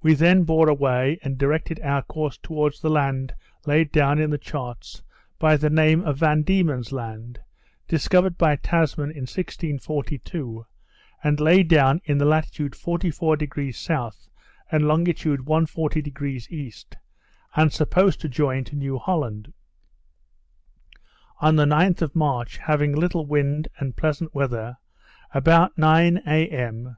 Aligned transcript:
We 0.00 0.14
then 0.14 0.44
bore 0.44 0.70
away, 0.70 1.18
and 1.22 1.36
directed 1.36 1.80
our 1.82 2.00
course 2.00 2.38
towards 2.38 2.80
the 2.80 2.88
land 2.88 3.34
laid 3.66 3.92
down 3.92 4.18
in 4.18 4.30
the 4.30 4.38
charts 4.38 5.02
by 5.38 5.58
the 5.58 5.68
name 5.68 6.00
of 6.02 6.16
Van 6.16 6.44
Diemen's 6.44 6.92
Land, 6.92 7.40
discovered 7.86 8.38
by 8.38 8.56
Tasman 8.56 9.10
in 9.10 9.24
1642, 9.28 10.64
and 11.22 11.38
laid 11.38 11.68
down 11.68 12.00
in 12.06 12.16
the 12.16 12.24
latitude 12.24 12.72
44° 12.72 14.08
S., 14.08 14.30
and 14.72 14.88
longitude 14.88 15.40
140° 15.40 16.50
E., 16.50 16.72
and 17.54 17.70
supposed 17.70 18.18
to 18.22 18.30
join 18.30 18.64
to 18.64 18.76
New 18.76 18.96
Holland. 18.96 19.52
On 21.42 21.56
the 21.56 21.66
9th 21.66 22.00
of 22.00 22.16
March, 22.16 22.56
having 22.56 22.94
little 22.96 23.26
wind 23.26 23.68
and 23.76 23.94
pleasant 23.94 24.34
weather, 24.34 24.78
about 25.34 25.76
nine 25.76 26.22
a. 26.26 26.48
m. 26.48 26.88